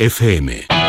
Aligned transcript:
FM. 0.00 0.79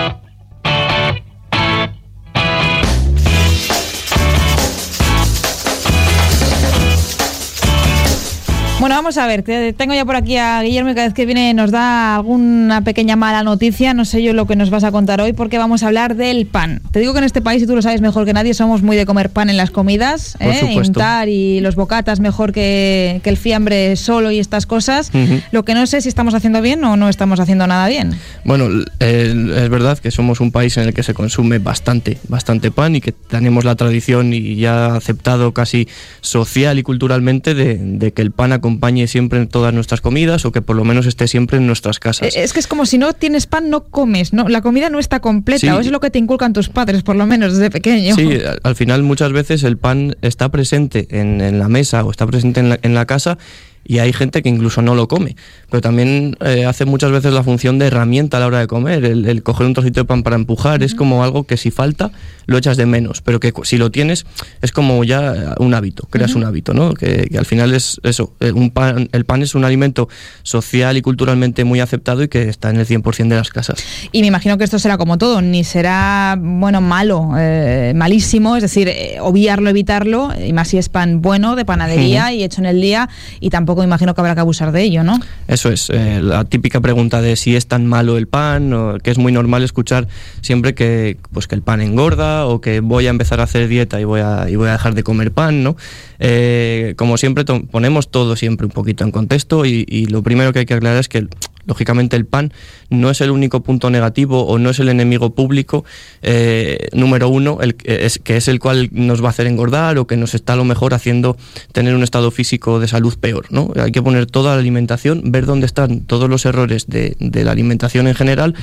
Bueno, 8.82 8.96
vamos 8.96 9.20
a 9.20 9.28
ver, 9.28 9.44
tengo 9.78 9.94
ya 9.94 10.06
por 10.06 10.16
aquí 10.16 10.38
a 10.38 10.60
Guillermo 10.64 10.90
y 10.90 10.96
cada 10.96 11.06
vez 11.06 11.14
que 11.14 11.28
viene 11.28 11.54
nos 11.54 11.70
da 11.70 12.16
alguna 12.16 12.84
pequeña 12.84 13.16
mala 13.16 13.44
noticia, 13.44 13.94
no 13.94 14.06
sé 14.06 14.24
yo 14.24 14.34
lo 14.34 14.48
que 14.48 14.56
nos 14.56 14.72
vas 14.72 14.84
a 14.84 14.92
contar 14.92 15.22
hoy 15.22 15.34
porque 15.34 15.60
vamos 15.60 15.84
a 15.84 15.88
hablar 15.88 16.16
del 16.16 16.48
pan. 16.48 16.82
Te 16.90 17.00
digo 17.00 17.14
que 17.14 17.20
en 17.20 17.26
este 17.26 17.44
país, 17.44 17.62
y 17.62 17.68
tú 17.68 17.76
lo 17.76 17.84
sabes 17.84 18.02
mejor 18.02 18.26
que 18.26 18.34
nadie, 18.34 18.56
somos 18.56 18.82
muy 18.82 18.98
de 18.98 19.06
comer 19.06 19.30
pan 19.30 19.52
en 19.52 19.58
las 19.58 19.70
comidas, 19.70 20.36
¿eh? 20.40 20.74
Intar 20.74 21.30
y 21.30 21.60
los 21.60 21.76
bocatas 21.76 22.20
mejor 22.20 22.54
que, 22.54 23.22
el 23.24 23.38
fiambre 23.38 23.96
solo 23.98 24.32
y 24.32 24.40
estas 24.40 24.66
cosas. 24.66 25.12
Lo 25.52 25.64
que 25.64 25.76
no 25.76 25.86
sé 25.86 26.02
si 26.02 26.10
estamos 26.10 26.34
haciendo 26.34 26.60
bien 26.64 26.84
o 26.84 26.98
no 26.98 27.08
estamos 27.08 27.40
haciendo 27.40 27.68
nada 27.68 27.88
bien. 27.88 28.16
Bueno, 28.46 28.68
es 28.98 29.70
verdad 29.70 30.00
que 30.00 30.10
somos 30.10 30.40
un 30.42 30.52
país 30.52 30.76
en 30.78 30.86
el 30.86 30.96
que 30.96 31.04
se 31.04 31.14
consume 31.14 31.60
bastante, 31.60 32.18
bastante 32.28 32.72
pan 32.72 32.96
y 32.96 33.02
que 33.02 33.12
tenemos 33.12 33.64
la 33.64 33.76
tradición 33.76 34.34
y 34.34 34.56
ya 34.56 34.96
aceptado 34.96 35.54
casi 35.54 35.88
social 36.22 36.80
y 36.80 36.84
culturalmente 36.84 37.54
de, 37.54 38.12
que 38.12 38.24
el 38.24 38.32
pan 38.32 38.54
acompaña 38.54 38.71
acompañe 38.72 39.08
siempre 39.08 39.40
en 39.40 39.48
todas 39.48 39.74
nuestras 39.74 40.00
comidas 40.00 40.46
o 40.46 40.52
que 40.52 40.62
por 40.62 40.76
lo 40.76 40.86
menos 40.86 41.06
esté 41.06 41.28
siempre 41.28 41.58
en 41.58 41.68
nuestras 41.68 42.00
casas. 42.00 42.36
Eh, 42.36 42.44
es 42.44 42.54
que 42.54 42.60
es 42.60 42.68
como 42.68 42.86
si 42.86 42.98
no 42.98 43.12
tienes 43.14 43.46
pan, 43.46 43.70
no 43.70 43.84
comes, 43.84 44.32
¿no? 44.32 44.48
La 44.48 44.62
comida 44.62 44.90
no 44.90 45.00
está 45.00 45.20
completa, 45.20 45.76
o 45.76 45.80
es 45.80 45.92
lo 45.92 46.00
que 46.00 46.10
te 46.10 46.20
inculcan 46.20 46.54
tus 46.54 46.70
padres, 46.70 47.04
por 47.04 47.16
lo 47.16 47.26
menos 47.26 47.54
desde 47.54 47.70
pequeño. 47.70 48.16
Sí, 48.16 48.40
al 48.64 48.76
final 48.76 49.04
muchas 49.04 49.34
veces 49.34 49.64
el 49.64 49.78
pan 49.78 50.16
está 50.22 50.50
presente 50.50 51.08
en, 51.10 51.60
la 51.60 51.68
mesa 51.68 52.04
o 52.06 52.12
está 52.12 52.26
presente 52.26 52.62
en 52.62 52.70
la, 52.70 52.80
en 52.82 52.94
la 52.94 53.06
casa 53.06 53.38
y 53.84 54.00
hay 54.00 54.14
gente 54.14 54.42
que 54.42 54.50
incluso 54.50 54.82
no 54.82 54.96
lo 54.96 55.08
come, 55.08 55.36
pero 55.70 55.82
también 55.82 56.38
eh, 56.42 56.66
hace 56.66 56.86
muchas 56.86 57.12
veces 57.12 57.34
la 57.34 57.44
función 57.44 57.80
de 57.80 57.88
herramienta 57.88 58.38
a 58.38 58.40
la 58.40 58.48
hora 58.48 58.60
de 58.60 58.68
comer, 58.68 59.06
el, 59.06 59.44
coger 59.44 59.68
un 59.68 59.74
trocito 59.74 60.02
de 60.02 60.06
pan 60.06 60.24
para 60.24 60.36
empujar 60.36 60.84
es 60.84 60.96
como 60.96 61.24
algo 61.24 61.46
que 61.46 61.58
si 61.58 61.72
falta 61.72 62.12
lo 62.46 62.58
echas 62.58 62.78
de 62.78 62.86
menos, 62.86 63.22
pero 63.22 63.40
que 63.40 63.54
si 63.64 63.78
lo 63.78 63.92
tienes 63.92 64.26
es 64.62 64.72
como 64.72 65.04
ya 65.04 65.56
un 65.60 65.74
hábito, 65.74 66.08
creas 66.10 66.36
un 66.36 66.44
hábito, 66.44 66.74
¿no? 66.74 66.94
Que, 66.94 67.30
al 67.38 67.46
final 67.46 67.74
es 67.74 68.00
eso, 68.04 68.34
eh, 68.40 68.52
un 68.52 68.72
pan, 68.72 69.10
el 69.12 69.26
pan 69.26 69.42
es 69.42 69.56
un 69.56 69.66
alimento 69.66 70.10
social 70.44 70.98
y 70.98 71.02
culturalmente 71.02 71.64
muy 71.64 71.80
aceptado 71.80 72.24
y 72.24 72.28
que 72.28 72.50
está 72.50 72.70
en 72.70 72.78
el 72.78 72.86
100% 72.86 73.28
de 73.28 73.36
las 73.36 73.50
casas. 73.50 73.84
Y 74.12 74.22
me 74.22 74.28
imagino 74.28 74.58
que 74.58 74.64
esto 74.64 74.80
será 74.80 74.98
como 74.98 75.18
todo, 75.18 75.42
ni 75.42 75.64
será, 75.64 76.38
bueno, 76.40 76.82
malo, 76.82 77.32
eh, 77.38 77.94
malísimo, 77.96 78.56
es 78.56 78.62
decir, 78.62 78.92
obviarlo, 79.22 79.70
evitarlo, 79.70 80.30
y 80.40 80.54
más 80.54 80.68
si 80.68 80.78
es 80.78 80.90
pan 80.90 81.22
bueno, 81.22 81.56
de 81.56 81.66
panadería 81.66 82.34
y 82.34 82.44
hecho 82.44 82.62
en 82.62 82.68
el 82.68 82.82
día, 82.82 83.10
y 83.40 83.50
tampoco 83.50 83.71
imagino 83.84 84.14
que 84.14 84.22
habrá 84.22 84.36
que 84.36 84.42
abusar 84.42 84.72
de 84.72 84.84
ello, 84.84 85.04
¿no? 85.04 85.20
Eso 85.48 85.70
es, 85.70 85.90
eh, 85.90 86.22
la 86.22 86.46
típica 86.46 86.82
pregunta 86.82 87.22
de 87.22 87.36
si 87.36 87.56
es 87.56 87.68
tan 87.68 87.86
malo 87.86 88.18
el 88.18 88.28
pan, 88.28 89.00
que 89.04 89.12
es 89.12 89.18
muy 89.18 89.32
normal 89.32 89.64
escuchar 89.64 90.08
siempre 90.42 90.74
que, 90.74 91.18
pues, 91.32 91.48
que 91.48 91.56
el 91.56 91.62
pan 91.62 91.82
engorda 91.82 92.46
o 92.46 92.62
que 92.62 92.80
voy 92.80 93.08
a 93.08 93.10
empezar 93.10 93.40
a 93.40 93.44
hacer 93.44 93.68
dieta 93.68 94.00
y 94.00 94.04
voy 94.04 94.22
a, 94.22 94.50
y 94.50 94.56
voy 94.56 94.70
a 94.70 94.74
dejar 94.74 94.96
de 94.96 95.04
comer 95.04 95.32
pan, 95.32 95.64
¿no? 95.64 95.76
Eh, 96.20 96.94
como 96.98 97.18
siempre 97.18 97.44
ponemos 97.44 98.12
todo 98.12 98.36
siempre 98.36 98.66
un 98.66 98.72
poquito 98.72 99.04
en 99.04 99.12
contexto 99.12 99.66
y, 99.66 99.86
y 99.88 100.06
lo 100.06 100.22
primero 100.22 100.54
que 100.54 100.60
hay 100.60 100.66
que 100.66 100.76
aclarar 100.76 101.00
es 101.00 101.10
que 101.10 101.28
Lógicamente 101.66 102.16
el 102.16 102.26
pan 102.26 102.54
no 102.90 103.10
es 103.10 103.22
el 103.22 103.32
único 103.32 103.62
punto 103.62 103.90
negativo 103.90 104.46
o 104.46 104.58
no 104.58 104.72
es 104.72 104.80
el 104.80 104.90
enemigo 104.90 105.36
público 105.36 105.86
eh, 106.22 106.90
número 106.94 107.30
uno, 107.30 107.60
el, 107.62 107.76
es, 107.84 108.20
que 108.20 108.38
es 108.38 108.48
el 108.48 108.60
cual 108.60 108.90
nos 108.92 109.24
va 109.24 109.28
a 109.28 109.30
hacer 109.30 109.48
engordar 109.48 109.98
o 109.98 110.08
que 110.08 110.18
nos 110.18 110.34
está 110.34 110.54
a 110.54 110.56
lo 110.56 110.66
mejor 110.66 110.94
haciendo 110.94 111.38
tener 111.72 111.96
un 111.96 112.04
estado 112.04 112.32
físico 112.32 112.80
de 112.80 112.88
salud 112.88 113.14
peor. 113.20 113.46
¿no? 113.52 113.61
Hay 113.76 113.92
que 113.92 114.02
poner 114.02 114.26
toda 114.26 114.54
la 114.56 114.60
alimentación, 114.60 115.32
ver 115.32 115.46
dónde 115.46 115.66
están 115.66 116.02
todos 116.02 116.30
los 116.30 116.46
errores 116.46 116.88
de, 116.88 117.16
de 117.20 117.44
la 117.44 117.52
alimentación 117.52 118.08
en 118.08 118.16
general 118.16 118.56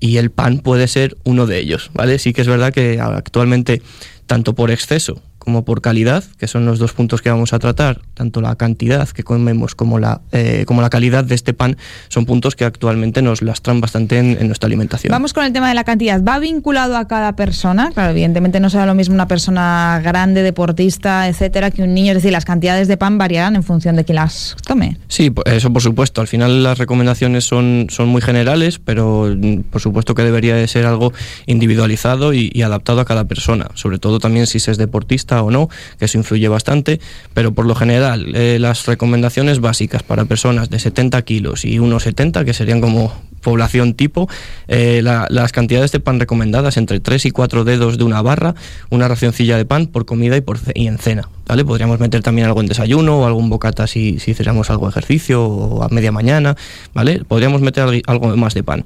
y 0.00 0.18
el 0.18 0.30
pan 0.30 0.58
puede 0.58 0.88
ser 0.88 1.16
uno 1.24 1.46
de 1.46 1.58
ellos. 1.58 1.90
¿vale? 1.94 2.18
Sí 2.18 2.32
que 2.32 2.42
es 2.42 2.48
verdad 2.48 2.72
que 2.72 3.00
actualmente, 3.00 3.82
tanto 4.26 4.54
por 4.54 4.70
exceso 4.70 5.22
como 5.46 5.64
por 5.64 5.80
calidad, 5.80 6.24
que 6.38 6.48
son 6.48 6.66
los 6.66 6.80
dos 6.80 6.92
puntos 6.92 7.22
que 7.22 7.30
vamos 7.30 7.52
a 7.52 7.60
tratar, 7.60 8.00
tanto 8.14 8.40
la 8.40 8.56
cantidad 8.56 9.08
que 9.08 9.22
comemos 9.22 9.76
como 9.76 10.00
la, 10.00 10.20
eh, 10.32 10.64
como 10.66 10.82
la 10.82 10.90
calidad 10.90 11.22
de 11.22 11.36
este 11.36 11.54
pan, 11.54 11.76
son 12.08 12.26
puntos 12.26 12.56
que 12.56 12.64
actualmente 12.64 13.22
nos 13.22 13.42
lastran 13.42 13.80
bastante 13.80 14.18
en, 14.18 14.44
nuestra 14.48 14.66
alimentación. 14.66 15.12
Vamos 15.12 15.32
con 15.32 15.44
el 15.44 15.52
tema 15.52 15.68
de 15.68 15.76
la 15.76 15.84
cantidad. 15.84 16.20
¿Va 16.20 16.40
vinculado 16.40 16.96
a 16.96 17.06
cada 17.06 17.36
persona? 17.36 17.92
Claro, 17.94 18.10
evidentemente 18.10 18.58
no 18.58 18.70
será 18.70 18.86
lo 18.86 18.96
mismo 18.96 19.14
una 19.14 19.28
persona 19.28 20.00
grande, 20.02 20.42
deportista, 20.42 21.28
etcétera, 21.28 21.70
que 21.70 21.84
un 21.84 21.94
niño. 21.94 22.10
Es 22.10 22.16
decir, 22.16 22.32
las 22.32 22.44
cantidades 22.44 22.88
de 22.88 22.96
pan 22.96 23.16
variarán 23.16 23.54
en 23.54 23.62
función 23.62 23.94
de 23.94 24.04
quién 24.04 24.16
las 24.16 24.56
tome. 24.66 24.98
Sí, 25.06 25.32
eso 25.44 25.72
por 25.72 25.80
supuesto. 25.80 26.20
Al 26.20 26.26
final 26.26 26.64
las 26.64 26.78
recomendaciones 26.78 27.44
son, 27.44 27.86
son 27.88 28.08
muy 28.08 28.20
generales, 28.20 28.80
pero 28.80 29.32
mm, 29.32 29.60
por 29.70 29.80
supuesto 29.80 30.16
que 30.16 30.22
debería 30.22 30.56
de 30.56 30.66
ser 30.66 30.86
algo 30.86 31.12
individualizado 31.46 32.34
y, 32.34 32.50
y 32.52 32.62
adaptado 32.62 33.00
a 33.00 33.04
cada 33.04 33.26
persona. 33.26 33.68
Sobre 33.74 34.00
todo 34.00 34.18
también 34.18 34.48
si 34.48 34.58
se 34.58 34.72
es 34.72 34.76
deportista 34.76 35.35
o 35.42 35.50
no, 35.50 35.68
que 35.98 36.06
eso 36.06 36.18
influye 36.18 36.48
bastante, 36.48 37.00
pero 37.34 37.52
por 37.52 37.66
lo 37.66 37.74
general 37.74 38.34
eh, 38.34 38.58
las 38.60 38.86
recomendaciones 38.86 39.60
básicas 39.60 40.02
para 40.02 40.24
personas 40.24 40.70
de 40.70 40.78
70 40.78 41.22
kilos 41.22 41.64
y 41.64 41.78
1,70, 41.78 42.44
que 42.44 42.54
serían 42.54 42.80
como 42.80 43.12
población 43.46 43.94
tipo, 43.94 44.28
eh, 44.66 45.02
las 45.04 45.52
cantidades 45.52 45.92
de 45.92 46.00
pan 46.00 46.18
recomendadas 46.18 46.76
entre 46.76 46.98
3 46.98 47.26
y 47.26 47.30
4 47.30 47.62
dedos 47.62 47.96
de 47.96 48.02
una 48.02 48.20
barra, 48.20 48.56
una 48.90 49.06
racioncilla 49.06 49.56
de 49.56 49.64
pan 49.64 49.86
por 49.86 50.04
comida 50.04 50.36
y, 50.36 50.40
por, 50.40 50.58
y 50.74 50.88
en 50.88 50.98
cena. 50.98 51.28
¿vale? 51.46 51.64
Podríamos 51.64 52.00
meter 52.00 52.22
también 52.22 52.48
algo 52.48 52.60
en 52.60 52.66
desayuno 52.66 53.20
o 53.20 53.24
algún 53.24 53.48
bocata 53.48 53.86
si, 53.86 54.18
si 54.18 54.32
hiciéramos 54.32 54.68
algo 54.68 54.86
de 54.86 54.90
ejercicio 54.90 55.44
o 55.44 55.84
a 55.84 55.88
media 55.90 56.10
mañana, 56.10 56.56
¿vale? 56.92 57.22
Podríamos 57.24 57.60
meter 57.60 58.02
algo 58.08 58.36
más 58.36 58.54
de 58.54 58.64
pan. 58.64 58.84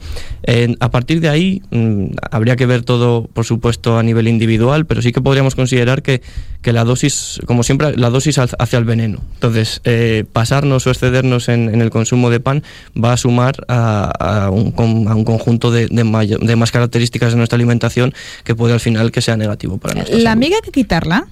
a 0.78 0.90
partir 0.90 1.22
de 1.22 1.30
ahí 1.30 1.62
mm, 1.70 2.16
habría 2.30 2.56
que 2.56 2.66
ver 2.66 2.82
todo, 2.82 3.28
por 3.32 3.46
supuesto, 3.46 3.96
a 3.96 4.02
nivel 4.02 4.28
individual, 4.28 4.84
pero 4.84 5.00
sí 5.00 5.10
que 5.10 5.22
podríamos 5.22 5.54
considerar 5.54 6.02
que, 6.02 6.20
que 6.62 6.72
la 6.72 6.84
dosis, 6.84 7.40
como 7.46 7.62
siempre, 7.62 7.96
la 7.96 8.10
dosis 8.10 8.38
hacia 8.38 8.78
el 8.78 8.84
veneno. 8.84 9.20
Entonces, 9.34 9.80
eh, 9.84 10.24
pasarnos 10.32 10.86
o 10.86 10.90
excedernos 10.90 11.48
en, 11.48 11.80
el 11.80 11.90
consumo 11.90 12.30
de 12.30 12.40
pan 12.40 12.62
va 13.02 13.14
a 13.14 13.16
sumar 13.16 13.54
a, 13.68 14.50
un, 14.52 14.74
a 15.08 15.14
un, 15.14 15.24
conjunto 15.24 15.70
de, 15.70 15.86
de, 15.88 16.38
de, 16.40 16.56
más 16.56 16.70
características 16.70 17.32
de 17.32 17.38
nuestra 17.38 17.56
alimentación 17.56 18.12
que 18.44 18.54
puede 18.54 18.74
al 18.74 18.80
final 18.80 19.10
que 19.10 19.22
sea 19.22 19.36
negativo 19.36 19.78
para 19.78 19.94
nosotros. 19.94 20.22
¿La 20.22 20.32
amiga 20.32 20.56
hay 20.56 20.62
que 20.62 20.72
quitarla? 20.72 21.26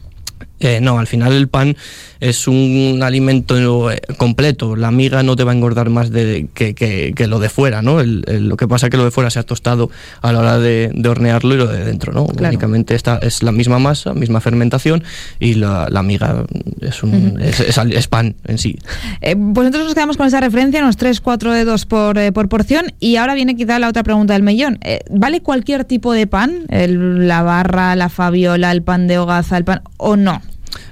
Eh, 0.60 0.80
no, 0.80 0.98
al 0.98 1.06
final 1.06 1.32
el 1.32 1.48
pan 1.48 1.76
es 2.20 2.48
un 2.48 3.00
alimento 3.02 3.90
eh, 3.90 4.00
completo. 4.16 4.76
La 4.76 4.90
miga 4.90 5.22
no 5.22 5.36
te 5.36 5.44
va 5.44 5.52
a 5.52 5.54
engordar 5.54 5.88
más 5.90 6.10
de, 6.10 6.48
que, 6.54 7.14
lo 7.28 7.38
de 7.38 7.48
fuera, 7.48 7.82
¿no? 7.82 8.02
lo 8.02 8.56
que 8.56 8.66
pasa 8.66 8.86
es 8.86 8.90
que 8.90 8.96
lo 8.96 9.04
de 9.04 9.10
fuera 9.10 9.30
se 9.30 9.38
ha 9.38 9.42
tostado 9.42 9.90
a 10.20 10.32
la 10.32 10.40
hora 10.40 10.58
de, 10.58 10.92
hornearlo 11.08 11.54
y 11.54 11.56
lo 11.56 11.66
de 11.66 11.84
dentro, 11.84 12.12
¿no? 12.12 12.24
Únicamente 12.24 12.94
esta 12.94 13.18
es 13.18 13.42
la 13.42 13.52
misma 13.52 13.78
masa, 13.78 14.12
misma 14.12 14.40
fermentación 14.40 15.02
y 15.40 15.54
la, 15.54 15.88
miga 16.02 16.44
es, 16.80 17.02
un, 17.02 17.40
es, 17.40 18.08
pan 18.08 18.34
en 18.44 18.58
sí. 18.58 18.78
Eh, 19.20 19.36
pues 19.36 19.66
entonces 19.66 19.84
nos 19.84 19.94
quedamos 19.94 20.16
con 20.16 20.26
esa 20.26 20.40
referencia, 20.40 20.82
unos 20.82 20.98
3-4 20.98 21.52
dedos 21.52 21.86
por, 21.86 22.32
por 22.32 22.48
porción. 22.48 22.92
Y 23.00 23.16
ahora 23.16 23.34
viene 23.34 23.56
quizá 23.56 23.78
la 23.78 23.88
otra 23.88 24.02
pregunta 24.02 24.34
del 24.34 24.42
millón. 24.42 24.78
¿Vale 25.10 25.40
cualquier 25.40 25.84
tipo 25.84 26.12
de 26.12 26.26
pan? 26.26 26.66
la 26.68 27.42
barra, 27.42 27.96
la 27.96 28.08
fabiola, 28.08 28.72
el 28.72 28.82
pan 28.82 29.06
de 29.06 29.18
hogaza, 29.18 29.56
el 29.56 29.64
pan 29.64 29.82
o 29.96 30.16
no? 30.16 30.42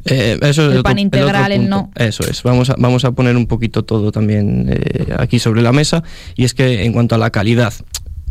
Eh, 0.06 0.38
eso 0.42 0.70
el, 0.70 0.82
pan 0.82 0.98
integral, 0.98 1.52
el, 1.52 1.68
no. 1.68 1.90
Eso 1.96 2.24
es. 2.28 2.42
Vamos 2.42 2.70
a, 2.70 2.76
vamos 2.78 3.04
a 3.04 3.12
poner 3.12 3.36
un 3.36 3.46
poquito 3.46 3.84
todo 3.84 4.12
también 4.12 4.66
eh, 4.68 5.14
aquí 5.18 5.38
sobre 5.38 5.62
la 5.62 5.72
mesa. 5.72 6.02
Y 6.36 6.44
es 6.44 6.54
que 6.54 6.84
en 6.84 6.92
cuanto 6.92 7.14
a 7.14 7.18
la 7.18 7.30
calidad, 7.30 7.74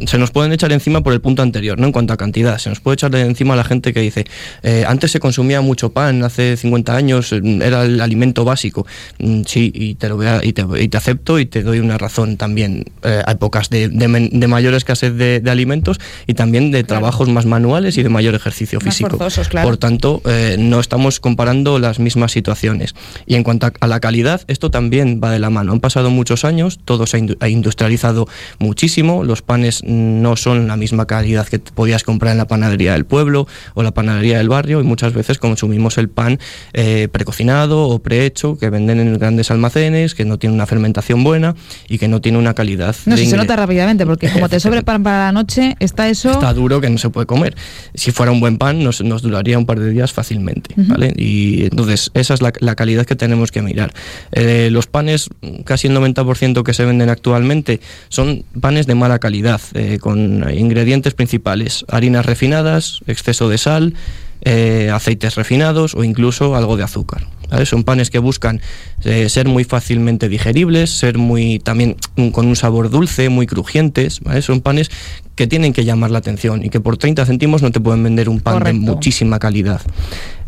se 0.06 0.18
nos 0.18 0.32
pueden 0.32 0.52
echar 0.52 0.74
encima 0.74 1.02
por 1.02 1.14
el 1.14 1.22
punto 1.22 1.42
anterior, 1.42 1.80
¿no? 1.80 1.86
En 1.86 1.92
cuanto 1.94 2.12
a 2.12 2.18
cantidad, 2.18 2.58
se 2.58 2.70
nos 2.70 2.82
puede 2.82 2.96
echar 2.96 3.16
encima 3.16 3.54
a 3.54 3.58
la 3.58 3.64
gente 3.64 3.94
que 3.94 4.02
dice, 4.02 4.26
eh, 4.62 4.84
antes 4.88 5.12
se 5.12 5.22
consumía 5.22 5.62
mucho 5.62 5.92
pan, 5.92 6.24
hace 6.24 6.58
50 6.58 6.96
años 6.96 7.32
mm, 7.32 7.62
era 7.62 7.86
el 7.86 8.02
alimento 8.02 8.44
básico. 8.44 8.86
Mm, 9.20 9.44
sí, 9.46 9.72
y 9.74 9.96
te 9.96 10.10
lo 10.10 10.18
voy 10.18 10.28
y, 10.44 10.54
te, 10.54 10.98
acepto 10.98 11.40
y 11.40 11.46
te 11.46 11.64
doy 11.64 11.80
una 11.80 11.98
razón 11.98 12.36
también. 12.36 12.86
Eh, 13.04 13.22
hay 13.26 13.36
épocas 13.36 13.70
de, 13.70 13.90
de, 13.90 14.48
mayor 14.48 14.74
escasez 14.74 15.16
de, 15.16 15.42
alimentos 15.50 16.00
y 16.28 16.34
también 16.34 16.72
de 16.72 16.84
trabajos 16.84 17.30
más 17.30 17.46
manuales 17.46 17.98
y 17.98 18.03
de 18.03 18.09
mayor 18.09 18.36
ejercicio 18.36 18.80
físico. 18.80 19.18
Por 19.64 19.78
tanto, 19.78 20.22
eh, 20.26 20.58
no 20.59 20.80
estamos 20.80 21.20
comparando 21.20 21.80
las 21.80 22.00
mismas 22.00 22.32
situaciones. 22.32 22.96
Y 23.26 23.36
en 23.36 23.44
cuanto 23.44 23.72
a, 23.80 23.88
la 23.88 24.00
calidad, 24.00 24.41
esto 24.48 24.72
también 24.72 25.22
va 25.24 25.32
de 25.32 25.40
la 25.40 25.50
mano. 25.50 25.72
Han 25.72 25.80
pasado 25.80 26.09
muchos 26.09 26.44
años, 26.44 26.80
todo 26.84 27.06
se 27.08 27.26
ha 27.40 27.48
industrializado 27.50 28.28
muchísimo, 28.59 29.24
los 29.24 29.41
panes 29.41 29.84
no 29.85 30.35
son 30.35 30.67
la 30.67 30.78
misma 30.78 31.05
calidad 31.05 31.47
que 31.47 31.59
podías 31.59 32.03
comprar 32.03 32.32
en 32.32 32.37
la 32.37 32.47
panadería 32.47 32.93
del 32.93 33.05
pueblo 33.05 33.47
o 33.73 33.84
la 33.84 33.93
panadería 33.93 34.37
del 34.37 34.49
barrio 34.49 34.82
y 34.82 34.84
muchas 34.84 35.14
veces 35.14 35.37
consumimos 35.37 35.97
el 35.97 36.09
pan 36.09 36.40
eh, 36.73 37.08
precocinado 37.11 37.87
o 37.87 37.99
prehecho 37.99 38.58
que 38.58 38.70
venden 38.70 38.99
en 38.99 39.17
grandes 39.17 39.52
almacenes, 39.52 40.16
que 40.16 40.26
no 40.26 40.37
tiene 40.37 40.55
una 40.55 40.66
fermentación 40.66 41.23
buena 41.23 41.55
y 41.87 41.97
que 41.97 42.08
no 42.08 42.22
tiene 42.22 42.37
una 42.37 42.53
calidad. 42.53 42.96
No, 43.05 43.17
si 43.17 43.26
se 43.28 43.37
nota 43.37 43.55
rápidamente 43.55 44.05
porque 44.05 44.29
como 44.29 44.49
te 44.49 44.59
sobre 44.59 44.84
pan 44.84 45.03
para 45.03 45.26
la 45.26 45.32
noche, 45.32 45.76
está 45.79 46.09
eso... 46.09 46.31
Está 46.31 46.53
duro 46.53 46.81
que 46.81 46.90
no 46.90 46.97
se 46.97 47.09
puede 47.09 47.28
comer. 47.28 47.55
Si 47.93 48.11
fuera 48.11 48.31
un 48.31 48.40
buen 48.40 48.58
pan 48.58 48.84
nos, 48.84 49.02
nos 49.02 49.22
duraría 49.22 49.58
un 49.58 49.66
par 49.66 49.79
de 49.79 49.90
días 49.90 50.14
fácilmente. 50.14 50.73
¿vale? 50.76 51.14
Y 51.16 51.64
entonces 51.64 52.11
esa 52.14 52.34
es 52.34 52.41
la, 52.41 52.52
calidad 52.76 53.05
que 53.05 53.16
tenemos 53.16 53.52
que 53.52 53.61
mirar. 53.61 53.93
Eh, 54.31 54.70
los 54.72 54.88
panes, 54.88 55.29
casi 55.64 55.88
el 55.88 55.96
90% 55.96 56.64
que 56.64 56.73
se 56.73 56.85
venden 56.85 57.09
actualmente 57.09 57.79
son 58.09 58.43
panes 58.59 58.88
de 58.88 58.96
mala 58.96 59.20
calidad 59.20 59.61
eh, 59.76 60.00
con 60.00 60.50
ingredientes 60.50 61.14
principales, 61.14 61.86
harinas 61.88 62.26
refinadas, 62.26 63.02
exceso 63.08 63.50
de 63.50 63.58
sal, 63.58 63.94
eh, 64.42 64.90
aceites 64.94 65.36
refinados 65.36 65.96
o 65.96 66.04
incluso 66.04 66.56
algo 66.56 66.78
de 66.78 66.84
azúcar. 66.84 67.28
Son 67.66 67.84
panes 67.84 68.10
que 68.10 68.20
buscan 68.20 68.62
eh, 69.04 69.30
ser 69.30 69.48
muy 69.48 69.64
fácilmente 69.64 70.30
digeribles, 70.30 70.90
ser 70.90 71.18
muy 71.18 71.60
también 71.60 71.96
con 72.32 72.48
un 72.48 72.56
sabor 72.56 72.90
dulce, 72.90 73.30
muy 73.30 73.48
crujientes. 73.48 74.22
Son 74.42 74.62
panes 74.62 74.90
que 75.36 75.48
tienen 75.48 75.74
que 75.74 75.84
llamar 75.86 76.12
la 76.12 76.20
atención 76.20 76.64
y 76.66 76.70
que 76.70 76.80
por 76.80 76.98
30 76.98 77.26
céntimos 77.26 77.62
no 77.62 77.72
te 77.72 77.80
pueden 77.80 78.04
vender 78.04 78.30
un 78.30 78.40
pan 78.40 78.64
de 78.64 78.74
muchísima 78.74 79.40
calidad. 79.40 79.82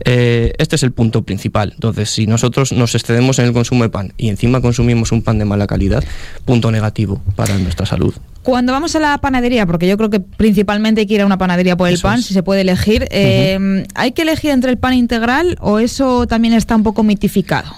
Eh, 0.05 0.53
este 0.57 0.75
es 0.75 0.83
el 0.83 0.91
punto 0.91 1.23
principal. 1.23 1.73
Entonces, 1.73 2.09
si 2.09 2.27
nosotros 2.27 2.71
nos 2.71 2.95
excedemos 2.95 3.39
en 3.39 3.45
el 3.45 3.53
consumo 3.53 3.83
de 3.83 3.89
pan 3.89 4.13
y 4.17 4.29
encima 4.29 4.61
consumimos 4.61 5.11
un 5.11 5.21
pan 5.21 5.37
de 5.39 5.45
mala 5.45 5.67
calidad, 5.67 6.03
punto 6.45 6.71
negativo 6.71 7.21
para 7.35 7.57
nuestra 7.57 7.85
salud. 7.85 8.13
Cuando 8.47 8.71
vamos 8.71 8.95
a 8.95 9.01
la 9.01 9.17
panadería, 9.17 9.65
porque 9.65 9.89
yo 9.89 9.97
creo 9.97 10.09
que 10.09 10.21
principalmente 10.21 11.01
hay 11.01 11.05
que 11.05 11.15
ir 11.15 11.21
a 11.21 11.25
una 11.25 11.37
panadería 11.37 11.75
por 11.75 11.89
el 11.89 11.99
pan, 11.99 12.23
si 12.23 12.33
se 12.33 12.43
puede 12.43 12.61
elegir, 12.61 13.05
eh, 13.11 13.83
¿hay 13.93 14.13
que 14.13 14.21
elegir 14.21 14.51
entre 14.51 14.71
el 14.71 14.77
pan 14.77 14.93
integral 14.93 15.57
o 15.59 15.79
eso 15.79 16.27
también 16.27 16.53
está 16.53 16.77
un 16.77 16.83
poco 16.83 17.03
mitificado? 17.03 17.69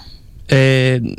Eh, 0.46 1.16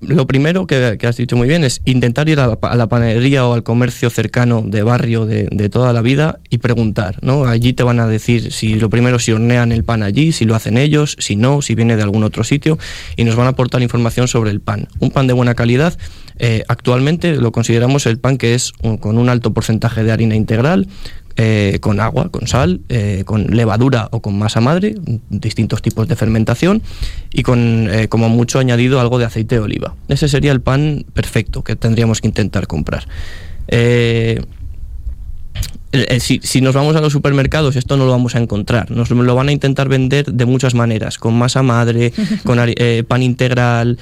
lo 0.00 0.26
primero 0.26 0.66
que, 0.66 0.98
has 1.02 1.16
dicho 1.16 1.36
muy 1.36 1.48
bien 1.48 1.64
es 1.64 1.80
intentar 1.84 2.28
ir 2.28 2.40
a 2.40 2.46
la, 2.46 2.86
panadería 2.88 3.46
o 3.46 3.54
al 3.54 3.62
comercio 3.62 4.10
cercano 4.10 4.62
de 4.62 4.82
barrio 4.82 5.26
de, 5.26 5.68
toda 5.68 5.92
la 5.92 6.02
vida 6.02 6.40
y 6.50 6.58
preguntar, 6.58 7.18
¿no? 7.22 7.46
Allí 7.46 7.72
te 7.72 7.82
van 7.82 8.00
a 8.00 8.06
decir 8.06 8.52
si 8.52 8.74
lo 8.74 8.90
primero 8.90 9.18
si 9.18 9.32
hornean 9.32 9.72
el 9.72 9.84
pan 9.84 10.02
allí, 10.02 10.32
si 10.32 10.44
lo 10.44 10.54
hacen 10.54 10.76
ellos, 10.76 11.16
si 11.18 11.36
no, 11.36 11.62
si 11.62 11.74
viene 11.74 11.96
de 11.96 12.02
algún 12.02 12.22
otro 12.22 12.44
sitio 12.44 12.78
y 13.16 13.24
nos 13.24 13.36
van 13.36 13.46
a 13.46 13.50
aportar 13.50 13.82
información 13.82 14.28
sobre 14.28 14.50
el 14.50 14.60
pan. 14.60 14.88
Un 15.00 15.10
pan 15.10 15.26
de 15.26 15.32
buena 15.32 15.54
calidad, 15.54 15.96
eh, 16.38 16.64
actualmente 16.68 17.36
lo 17.36 17.52
consideramos 17.52 18.06
el 18.06 18.18
pan 18.18 18.36
que 18.36 18.54
es 18.54 18.72
con 19.00 19.18
un 19.18 19.28
alto 19.28 19.52
porcentaje 19.52 20.04
de 20.04 20.12
harina 20.12 20.34
integral, 20.34 20.88
eh, 21.36 21.78
con 21.80 21.98
agua, 21.98 22.28
con 22.28 22.46
sal, 22.46 22.80
eh, 22.88 23.24
con 23.26 23.46
levadura 23.46 24.06
o 24.12 24.20
con 24.20 24.38
masa 24.38 24.60
madre, 24.60 24.94
distintos 25.30 25.82
tipos 25.82 26.06
de 26.06 26.14
fermentación 26.14 26.80
y 27.32 27.42
con 27.42 27.88
eh, 27.90 28.06
como 28.06 28.28
mucho 28.28 28.60
añadido 28.60 29.00
algo 29.00 29.18
de 29.18 29.24
aceite 29.24 29.56
de 29.56 29.60
oliva. 29.60 29.94
Ese 30.06 30.28
sería 30.28 30.52
el 30.52 30.60
pan 30.60 31.04
perfecto 31.12 31.64
que 31.64 31.74
tendríamos 31.74 32.20
que 32.20 32.28
intentar 32.28 32.68
comprar. 32.68 33.08
Si, 36.20 36.40
si, 36.42 36.60
nos 36.60 36.74
vamos 36.74 36.94
a 36.94 37.00
los 37.00 37.12
supermercados, 37.12 37.74
esto 37.74 37.96
no 37.96 38.04
lo 38.04 38.12
vamos 38.12 38.36
a 38.36 38.38
encontrar. 38.38 38.92
Nos 38.92 39.10
lo 39.10 39.34
van 39.34 39.48
a 39.48 39.52
intentar 39.52 39.88
vender 39.88 40.26
de 40.26 40.44
muchas 40.44 40.74
maneras, 40.74 41.18
con 41.18 41.34
masa 41.36 41.64
madre, 41.64 42.12
con 42.44 42.60
pan 43.08 43.22
integral. 43.24 43.98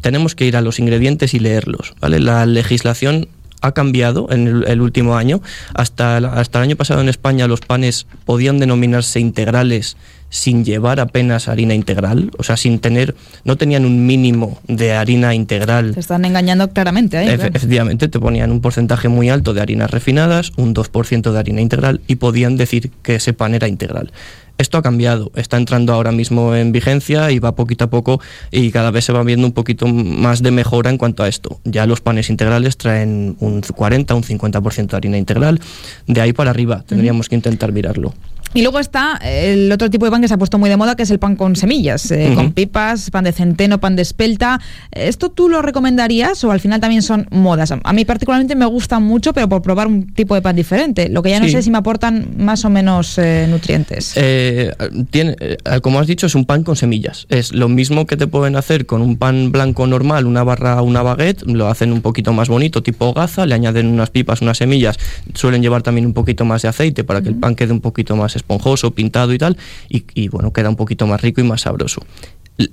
Tenemos 0.00 0.34
que 0.34 0.46
ir 0.46 0.56
a 0.56 0.62
los 0.62 0.78
ingredientes 0.78 1.34
y 1.34 1.40
leerlos. 1.40 1.92
¿vale? 2.00 2.20
La 2.20 2.46
legislación 2.46 3.28
ha 3.60 3.72
cambiado 3.72 4.28
en 4.30 4.64
el, 4.66 4.80
último 4.80 5.16
año. 5.16 5.40
Hasta, 5.74 6.16
hasta 6.16 6.58
el 6.58 6.64
año 6.64 6.76
pasado 6.76 7.00
en 7.00 7.08
España 7.08 7.46
los 7.46 7.60
panes 7.60 8.06
podían 8.24 8.58
denominarse 8.58 9.20
integrales 9.20 9.96
sin 10.30 10.64
llevar 10.64 11.00
apenas 11.00 11.48
harina 11.48 11.74
integral, 11.74 12.30
o 12.38 12.42
sea, 12.42 12.56
sin 12.56 12.78
tener, 12.78 13.14
no 13.44 13.56
tenían 13.56 13.84
un 13.84 14.06
mínimo 14.06 14.58
de 14.66 14.92
harina 14.92 15.34
integral. 15.34 15.92
Te 15.92 16.00
están 16.00 16.24
engañando 16.24 16.70
claramente 16.70 17.18
ahí. 17.18 17.28
Efectivamente, 17.28 18.08
te 18.08 18.18
ponían 18.18 18.50
un 18.50 18.60
porcentaje 18.60 19.08
muy 19.08 19.28
alto 19.28 19.52
de 19.52 19.60
harinas 19.60 19.90
refinadas, 19.90 20.52
un 20.56 20.74
2% 20.74 21.32
de 21.32 21.38
harina 21.38 21.60
integral 21.60 22.00
y 22.06 22.16
podían 22.16 22.56
decir 22.56 22.90
que 23.02 23.16
ese 23.16 23.32
pan 23.32 23.54
era 23.54 23.68
integral. 23.68 24.12
Esto 24.60 24.76
ha 24.76 24.82
cambiado, 24.82 25.32
está 25.36 25.56
entrando 25.56 25.94
ahora 25.94 26.12
mismo 26.12 26.54
en 26.54 26.70
vigencia 26.70 27.30
y 27.30 27.38
va 27.38 27.54
poquito 27.54 27.84
a 27.84 27.90
poco 27.90 28.20
y 28.50 28.70
cada 28.72 28.90
vez 28.90 29.06
se 29.06 29.12
va 29.12 29.22
viendo 29.22 29.46
un 29.46 29.54
poquito 29.54 29.86
más 29.86 30.42
de 30.42 30.50
mejora 30.50 30.90
en 30.90 30.98
cuanto 30.98 31.22
a 31.22 31.28
esto. 31.28 31.60
Ya 31.64 31.86
los 31.86 32.02
panes 32.02 32.28
integrales 32.28 32.76
traen 32.76 33.36
un 33.40 33.62
40, 33.62 34.14
un 34.14 34.22
50% 34.22 34.86
de 34.88 34.96
harina 34.98 35.16
integral. 35.16 35.60
De 36.06 36.20
ahí 36.20 36.34
para 36.34 36.50
arriba 36.50 36.84
tendríamos 36.86 37.30
que 37.30 37.36
intentar 37.36 37.72
mirarlo. 37.72 38.12
Y 38.52 38.62
luego 38.62 38.80
está 38.80 39.18
el 39.22 39.70
otro 39.70 39.90
tipo 39.90 40.04
de 40.04 40.10
pan 40.10 40.20
que 40.20 40.28
se 40.28 40.34
ha 40.34 40.38
puesto 40.38 40.58
muy 40.58 40.68
de 40.68 40.76
moda, 40.76 40.96
que 40.96 41.04
es 41.04 41.10
el 41.10 41.20
pan 41.20 41.36
con 41.36 41.54
semillas, 41.54 42.10
eh, 42.10 42.32
con 42.34 42.52
pipas, 42.52 43.10
pan 43.10 43.24
de 43.24 43.32
centeno, 43.32 43.78
pan 43.78 43.94
de 43.94 44.02
espelta. 44.02 44.60
¿Esto 44.90 45.30
tú 45.30 45.48
lo 45.48 45.62
recomendarías 45.62 46.42
o 46.42 46.50
al 46.50 46.58
final 46.58 46.80
también 46.80 47.02
son 47.02 47.28
modas? 47.30 47.72
A 47.72 47.92
mí 47.92 48.04
particularmente 48.04 48.56
me 48.56 48.66
gustan 48.66 49.04
mucho, 49.04 49.32
pero 49.32 49.48
por 49.48 49.62
probar 49.62 49.86
un 49.86 50.12
tipo 50.14 50.34
de 50.34 50.42
pan 50.42 50.56
diferente. 50.56 51.08
Lo 51.08 51.22
que 51.22 51.30
ya 51.30 51.38
no 51.38 51.48
sé 51.48 51.62
si 51.62 51.70
me 51.70 51.78
aportan 51.78 52.34
más 52.38 52.64
o 52.64 52.70
menos 52.70 53.18
eh, 53.18 53.46
nutrientes. 53.48 54.14
Eh, 54.16 54.72
tiene, 55.10 55.36
como 55.80 56.00
has 56.00 56.08
dicho, 56.08 56.26
es 56.26 56.34
un 56.34 56.44
pan 56.44 56.64
con 56.64 56.74
semillas. 56.74 57.26
Es 57.28 57.52
lo 57.52 57.68
mismo 57.68 58.06
que 58.06 58.16
te 58.16 58.26
pueden 58.26 58.56
hacer 58.56 58.84
con 58.84 59.00
un 59.00 59.16
pan 59.16 59.52
blanco 59.52 59.86
normal, 59.86 60.26
una 60.26 60.42
barra, 60.42 60.82
una 60.82 61.02
baguette, 61.02 61.42
lo 61.46 61.68
hacen 61.68 61.92
un 61.92 62.00
poquito 62.00 62.32
más 62.32 62.48
bonito, 62.48 62.82
tipo 62.82 63.12
gaza, 63.12 63.46
le 63.46 63.54
añaden 63.54 63.86
unas 63.86 64.10
pipas, 64.10 64.42
unas 64.42 64.58
semillas, 64.58 64.98
suelen 65.34 65.62
llevar 65.62 65.82
también 65.82 66.06
un 66.06 66.14
poquito 66.14 66.44
más 66.44 66.62
de 66.62 66.68
aceite 66.68 67.04
para 67.04 67.22
que 67.22 67.28
el 67.28 67.36
pan 67.36 67.54
quede 67.54 67.72
un 67.72 67.80
poquito 67.80 68.16
más 68.16 68.36
esponjoso, 68.40 68.90
pintado 68.92 69.32
y 69.32 69.38
tal, 69.38 69.56
y, 69.88 70.28
bueno, 70.28 70.52
queda 70.52 70.68
un 70.68 70.76
poquito 70.76 71.06
más 71.06 71.20
rico 71.20 71.40
y 71.40 71.44
más 71.44 71.62
sabroso. 71.62 72.02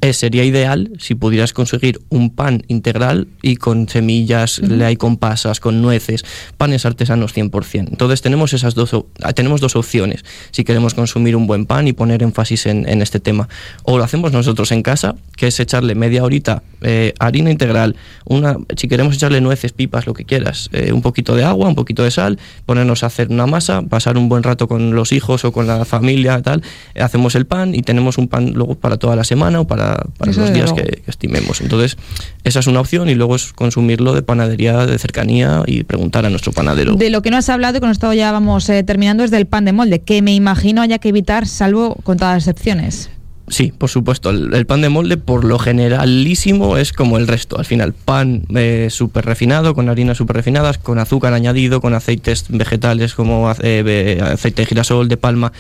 Eh, 0.02 0.14
sería 0.14 0.44
ideal 0.44 0.92
si 1.00 1.16
pudieras 1.16 1.54
conseguir 1.54 2.00
un 2.10 2.30
pan 2.30 2.64
integral 2.68 3.28
y 3.42 3.56
con 3.56 3.88
semillas, 3.88 4.60
le 4.60 4.84
hay 4.84 4.98
con 4.98 5.18
pasas, 5.18 5.60
con 5.60 5.82
nueces, 5.82 6.26
panes 6.58 6.86
artesanos 6.86 7.36
100%. 7.36 7.90
Entonces 7.90 8.22
tenemos 8.22 8.54
esas 8.54 8.76
dos, 8.76 8.92
ah, 9.22 9.34
tenemos 9.34 9.62
dos 9.62 9.76
opciones 9.76 10.26
si 10.52 10.64
queremos 10.64 10.94
consumir 10.94 11.36
un 11.36 11.48
buen 11.48 11.66
pan 11.66 11.88
y 11.88 11.94
poner 11.94 12.24
énfasis 12.24 12.66
en, 12.66 12.88
este 13.02 13.20
tema. 13.20 13.48
O 13.84 13.98
lo 13.98 14.04
hacemos 14.04 14.32
nosotros 14.32 14.72
en 14.72 14.82
casa, 14.82 15.16
que 15.36 15.48
es 15.48 15.60
echarle 15.60 15.96
media 15.96 16.24
horita 16.24 16.64
eh, 16.82 17.14
harina 17.20 17.52
integral, 17.52 17.96
una, 18.26 18.58
si 18.76 18.88
queremos 18.88 19.16
echarle 19.16 19.42
nueces, 19.42 19.72
pipas, 19.72 20.08
lo 20.08 20.14
que 20.14 20.26
quieras, 20.26 20.70
eh, 20.74 20.92
un 20.92 21.02
poquito 21.02 21.36
de 21.36 21.44
agua, 21.44 21.68
un 21.68 21.76
poquito 21.76 22.04
de 22.04 22.12
sal, 22.12 22.40
ponernos 22.66 23.04
a 23.04 23.08
hacer 23.08 23.30
una 23.30 23.46
masa, 23.46 23.84
pasar 23.84 24.18
un 24.18 24.30
buen 24.30 24.44
rato 24.44 24.68
con 24.68 24.96
los 24.96 25.12
hijos 25.12 25.46
o 25.46 25.52
con 25.52 25.68
la 25.68 25.86
familia, 25.86 26.42
tal, 26.42 26.64
hacemos 27.00 27.36
el 27.36 27.46
pan 27.46 27.76
y 27.76 27.84
tenemos 27.84 28.18
un 28.18 28.28
pan 28.28 28.54
luego 28.54 28.76
para 28.76 28.98
toda 28.98 29.16
la 29.16 29.24
semana 29.24 29.60
o 29.60 29.68
para 29.68 29.77
para, 29.78 30.32
los 30.32 30.54
días 30.54 30.74
que, 30.74 31.04
estimemos. 31.08 31.62
Entonces, 31.62 31.98
esa 32.44 32.60
es 32.60 32.68
una 32.68 32.80
opción 32.80 33.10
y 33.10 33.16
luego 33.16 33.36
es 33.36 33.54
consumirlo 33.54 34.14
de 34.14 34.22
panadería 34.22 34.86
de 34.86 34.98
cercanía 34.98 35.64
y 35.66 35.84
preguntar 35.84 36.26
a 36.26 36.30
nuestro 36.30 36.52
panadero. 36.52 36.96
De 36.96 37.10
lo 37.10 37.22
que 37.22 37.32
no 37.32 37.38
has 37.38 37.50
hablado 37.50 37.78
y 37.78 37.80
con 37.80 37.90
esto 37.90 38.12
ya 38.14 38.32
vamos 38.32 38.68
eh, 38.70 38.84
terminando 38.84 39.24
es 39.24 39.32
del 39.32 39.46
pan 39.46 39.66
de 39.66 39.74
molde, 39.74 40.00
que 40.00 40.22
me 40.22 40.34
imagino 40.34 40.82
haya 40.82 41.00
que 41.00 41.10
evitar, 41.10 41.48
salvo 41.48 41.96
con 42.04 42.18
todas 42.18 42.36
las 42.36 42.48
excepciones. 42.48 43.10
Sí, 43.50 43.72
por 43.76 43.90
supuesto. 43.90 44.30
El, 44.30 44.66
pan 44.66 44.82
de 44.82 44.90
molde, 44.90 45.16
por 45.16 45.46
lo 45.46 45.58
generalísimo, 45.58 46.76
es 46.76 46.92
como 46.92 47.18
el 47.18 47.28
resto. 47.28 47.58
Al 47.58 47.64
final, 47.64 47.94
pan 47.94 48.44
eh, 48.54 48.90
súper 48.92 49.26
refinado, 49.26 49.74
con 49.74 49.88
harinas 49.88 50.18
súper 50.18 50.36
refinadas, 50.36 50.78
con 50.78 51.00
azúcar 51.00 51.34
añadido, 51.34 51.80
con 51.80 51.94
aceites 51.94 52.46
vegetales 52.50 53.14
como 53.14 53.50
eh, 53.62 54.20
aceite 54.22 54.64
de 54.64 54.66
girasol, 54.66 55.08
de 55.08 55.16
palma. 55.16 55.54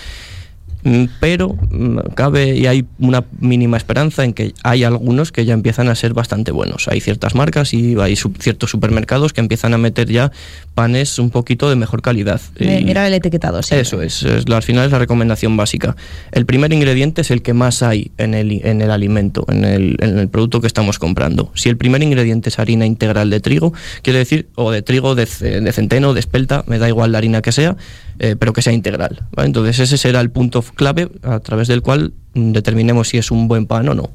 Mm, 0.83 1.05
pero 1.19 1.49
mm, 1.49 1.99
cabe 2.15 2.55
y 2.55 2.67
hay 2.67 2.85
una 2.99 3.25
mínima 3.39 3.77
esperanza 3.77 4.23
en 4.23 4.33
que 4.33 4.53
hay 4.63 4.83
algunos 4.83 5.31
que 5.31 5.45
ya 5.45 5.53
empiezan 5.53 5.89
a 5.89 5.95
ser 5.95 6.13
bastante 6.13 6.51
buenos. 6.51 6.87
Hay 6.87 7.01
ciertas 7.01 7.35
marcas 7.35 7.73
y 7.73 7.95
hay 7.99 8.15
ciertos 8.15 8.69
supermercados 8.69 9.33
que 9.33 9.41
empiezan 9.41 9.73
a 9.73 9.77
meter 9.77 10.09
ya 10.09 10.31
panes 10.77 11.17
un 11.17 11.31
poquito 11.31 11.71
de 11.71 11.75
mejor 11.75 12.03
calidad. 12.03 12.39
Mirar 12.59 13.07
el 13.07 13.15
etiquetado, 13.15 13.63
sí. 13.63 13.73
Eso 13.73 14.03
es, 14.03 14.23
al 14.23 14.61
final 14.61 14.85
es 14.85 14.91
la 14.91 14.99
recomendación 14.99 15.57
básica. 15.57 15.95
El 16.31 16.45
primer 16.45 16.71
ingrediente 16.71 17.21
es 17.21 17.31
el 17.31 17.41
que 17.41 17.55
más 17.55 17.81
hay 17.81 18.11
en 18.19 18.35
el, 18.35 18.63
en 18.63 18.81
el 18.81 18.91
alimento, 18.91 19.43
en 19.49 19.65
el, 19.65 19.97
en 19.99 20.19
el 20.19 20.29
producto 20.29 20.61
que 20.61 20.67
estamos 20.67 20.99
comprando. 20.99 21.51
Si 21.55 21.67
el 21.67 21.77
primer 21.77 22.03
ingrediente 22.03 22.49
es 22.49 22.59
harina 22.59 22.85
integral 22.85 23.31
de 23.31 23.39
trigo, 23.39 23.73
quiere 24.03 24.19
decir, 24.19 24.49
o 24.53 24.69
de 24.69 24.83
trigo, 24.83 25.15
de, 25.15 25.25
de 25.25 25.71
centeno, 25.73 26.13
de 26.13 26.19
espelta, 26.19 26.63
me 26.67 26.77
da 26.77 26.87
igual 26.87 27.11
la 27.11 27.17
harina 27.17 27.41
que 27.41 27.51
sea, 27.51 27.75
eh, 28.19 28.35
pero 28.37 28.53
que 28.53 28.61
sea 28.61 28.71
integral. 28.71 29.23
Entonces 29.35 29.79
ese 29.79 29.97
será 29.97 30.21
el 30.21 30.29
punto 30.29 30.61
clave 30.61 31.09
a 31.23 31.39
través 31.39 31.67
del 31.67 31.81
cual 31.81 32.13
determinemos 32.35 33.09
si 33.09 33.17
es 33.17 33.31
un 33.31 33.47
buen 33.47 33.65
pan 33.65 33.89
o 33.89 33.95
no. 33.95 34.11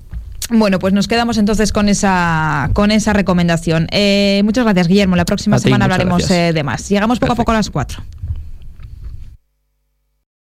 Bueno, 0.53 0.79
pues 0.79 0.93
nos 0.93 1.09
quedamos 1.09 1.39
entonces 1.39 1.73
con 1.73 1.89
esa, 1.89 2.71
con 2.75 2.91
esa 2.91 3.13
recomendación. 3.13 3.87
Eh, 3.91 4.43
muchas 4.45 4.65
gracias, 4.65 4.89
Guillermo. 4.89 5.17
La 5.17 5.25
próxima 5.25 5.59
semana 5.59 5.87
hablaremos 5.87 6.31
eh, 6.31 6.53
de 6.53 6.63
más. 6.63 6.89
Llegamos 6.89 7.19
poco 7.19 7.33
a 7.33 7.37
poco 7.37 7.51
a 7.53 7.55
las 7.55 7.71
4. 7.71 8.03